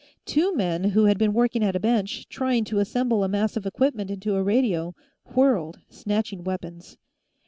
Two 0.25 0.51
men, 0.55 0.83
who 0.83 1.05
had 1.05 1.19
been 1.19 1.31
working 1.31 1.63
at 1.63 1.75
a 1.75 1.79
bench, 1.79 2.27
trying 2.27 2.63
to 2.63 2.79
assemble 2.79 3.23
a 3.23 3.27
mass 3.27 3.55
of 3.55 3.67
equipment 3.67 4.09
into 4.09 4.33
a 4.33 4.41
radio, 4.41 4.95
whirled, 5.35 5.77
snatching 5.89 6.43
weapons. 6.43 6.97